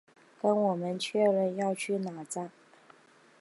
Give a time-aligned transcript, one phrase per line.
[0.41, 2.49] 跟我们确认要去那站